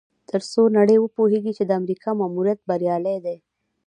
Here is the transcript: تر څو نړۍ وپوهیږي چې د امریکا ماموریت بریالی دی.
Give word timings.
تر 0.29 0.41
څو 0.51 0.61
نړۍ 0.77 0.97
وپوهیږي 0.99 1.51
چې 1.57 1.63
د 1.65 1.71
امریکا 1.79 2.09
ماموریت 2.19 2.59
بریالی 2.69 3.17
دی. 3.25 3.37